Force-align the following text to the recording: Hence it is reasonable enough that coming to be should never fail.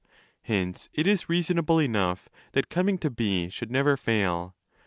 Hence 0.41 0.89
it 0.95 1.05
is 1.05 1.29
reasonable 1.29 1.77
enough 1.77 2.27
that 2.53 2.69
coming 2.69 2.97
to 2.97 3.11
be 3.11 3.49
should 3.51 3.69
never 3.69 3.95
fail. 3.95 4.55